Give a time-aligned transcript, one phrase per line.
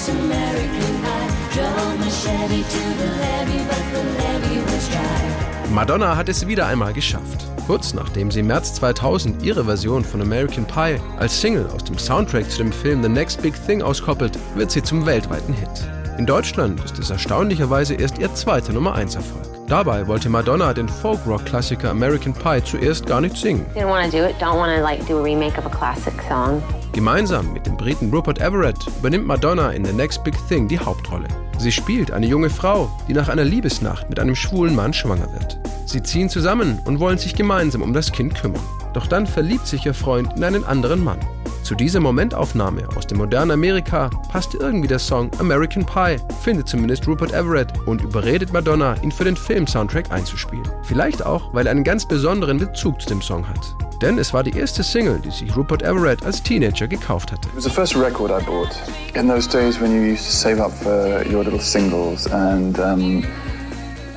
[0.00, 1.28] Miss American Pie.
[1.52, 5.74] Drove my Chevy to the levee, but the levee was dry.
[5.74, 7.44] Madonna hat es wieder einmal geschafft.
[7.66, 11.98] Kurz nachdem sie im März 2000 ihre Version von American Pie als Single aus dem
[11.98, 15.99] Soundtrack zu dem Film The Next Big Thing auskoppelt, wird sie zum weltweiten Hit.
[16.20, 19.46] In Deutschland ist es erstaunlicherweise erst ihr zweiter Nummer 1 Erfolg.
[19.68, 23.64] Dabei wollte Madonna den Folk-Rock-Klassiker American Pie zuerst gar nicht singen.
[26.92, 31.26] Gemeinsam mit dem Briten Rupert Everett übernimmt Madonna in The Next Big Thing die Hauptrolle.
[31.56, 35.58] Sie spielt eine junge Frau, die nach einer Liebesnacht mit einem schwulen Mann schwanger wird.
[35.86, 38.60] Sie ziehen zusammen und wollen sich gemeinsam um das Kind kümmern.
[38.92, 41.18] Doch dann verliebt sich ihr Freund in einen anderen Mann.
[41.70, 47.06] Zu dieser Momentaufnahme aus dem modernen Amerika passt irgendwie der Song American Pie, findet zumindest
[47.06, 50.68] Rupert Everett und überredet Madonna, ihn für den Film-Soundtrack einzuspielen.
[50.82, 53.60] Vielleicht auch, weil er einen ganz besonderen Bezug zu dem Song hat.
[54.02, 57.48] Denn es war die erste Single, die sich Rupert Everett als Teenager gekauft hatte.
[57.50, 58.76] It was the first record I bought.
[59.14, 63.22] In those days when you used to save up for your little singles, and um,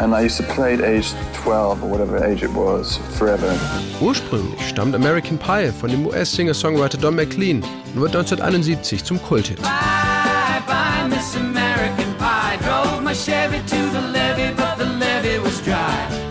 [0.00, 3.54] and I used to play at age 12 or whatever age it was forever.
[4.00, 7.62] Ursprünglich stammt American Pie von dem US-Singer-Songwriter Don McLean
[7.94, 9.60] und wird 1971 zum Kulthit.
[9.60, 12.58] Bye bye, Miss American Pie.
[12.64, 15.76] Drove my Chevy to the levee, but the levee was dry.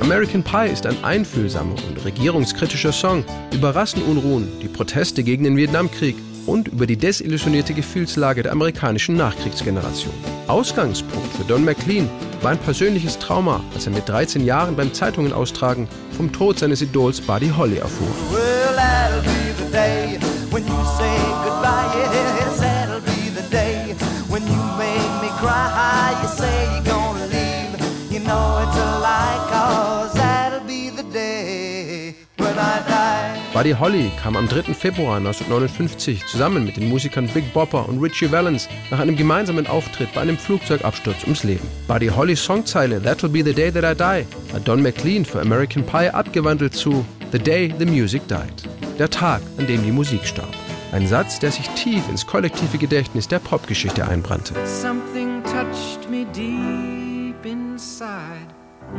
[0.02, 6.16] American Pie ist ein einfühlsamer und regierungskritischer Song über Rassenunruhen, die Proteste gegen den Vietnamkrieg
[6.46, 10.14] und über die desillusionierte Gefühlslage der amerikanischen Nachkriegsgeneration.
[10.48, 12.10] Ausgangspunkt für Don McLean
[12.42, 16.82] war ein persönliches Trauma, als er mit 13 Jahren beim Zeitungen austragen vom Tod seines
[16.82, 18.08] Idols Buddy Holly erfuhr.
[18.32, 18.70] Well,
[33.52, 34.76] Buddy Holly kam am 3.
[34.76, 40.14] Februar 1959 zusammen mit den Musikern Big Bopper und Richie Valens nach einem gemeinsamen Auftritt
[40.14, 41.68] bei einem Flugzeugabsturz ums Leben.
[41.88, 45.84] Buddy Hollys Songzeile That'll be the day that I die hat Don McLean für American
[45.84, 48.70] Pie abgewandelt zu The Day the Music Died.
[49.00, 50.54] Der Tag, an dem die Musik starb.
[50.92, 54.54] Ein Satz, der sich tief ins kollektive Gedächtnis der Popgeschichte einbrannte.
[54.66, 58.54] Something touched me deep inside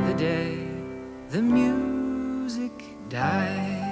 [0.08, 0.58] the day
[1.30, 2.72] the music
[3.08, 3.89] died.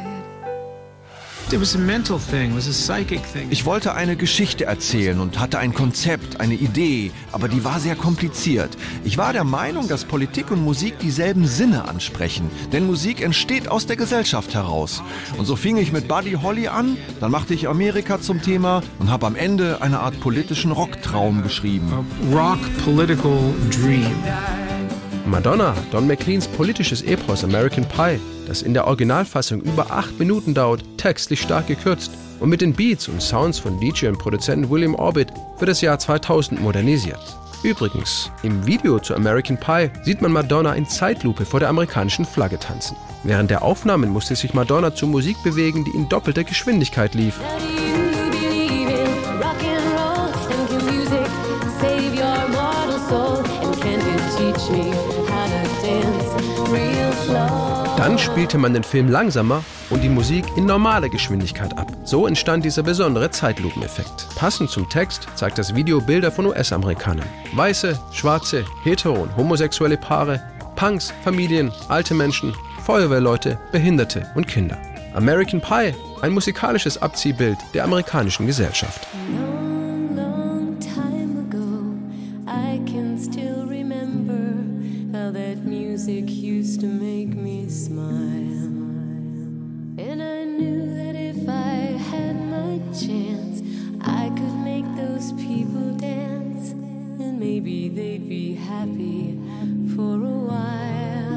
[3.51, 7.97] Ich wollte eine Geschichte erzählen und hatte ein Konzept, eine Idee, aber die war sehr
[7.97, 8.77] kompliziert.
[9.03, 13.87] Ich war der Meinung, dass Politik und Musik dieselben Sinne ansprechen, denn Musik entsteht aus
[13.87, 15.03] der Gesellschaft heraus.
[15.39, 19.11] Und so fing ich mit Buddy Holly an, dann machte ich Amerika zum Thema und
[19.11, 21.91] habe am Ende eine Art politischen Rocktraum geschrieben.
[22.31, 24.13] Rock political dream.
[25.25, 30.83] Madonna Don McLeans politisches Epos American Pie, das in der Originalfassung über acht Minuten dauert,
[30.97, 32.11] textlich stark gekürzt
[32.41, 35.99] und mit den Beats und Sounds von DJ und Produzent William Orbit für das Jahr
[35.99, 37.21] 2000 modernisiert.
[37.63, 42.59] Übrigens, im Video zu American Pie sieht man Madonna in Zeitlupe vor der amerikanischen Flagge
[42.59, 42.97] tanzen.
[43.25, 47.41] Während der Aufnahmen musste sich Madonna zur Musik bewegen, die in doppelter Geschwindigkeit lief.
[57.97, 61.87] Dann spielte man den Film langsamer und die Musik in normaler Geschwindigkeit ab.
[62.05, 64.29] So entstand dieser besondere Zeitlupeneffekt.
[64.35, 67.27] Passend zum Text zeigt das Video Bilder von US-Amerikanern.
[67.53, 70.43] Weiße, schwarze, hetero und homosexuelle Paare,
[70.75, 72.55] Punks, Familien, alte Menschen,
[72.85, 74.79] Feuerwehrleute, Behinderte und Kinder.
[75.15, 79.07] American Pie, ein musikalisches Abziehbild der amerikanischen Gesellschaft.
[79.37, 79.48] Long,
[85.99, 88.07] music used to make me smile.
[89.99, 93.63] And I knew that if I had my chance,
[94.03, 96.71] I could make those people dance.
[96.71, 99.41] And maybe they'd be happy
[99.97, 101.28] for a while.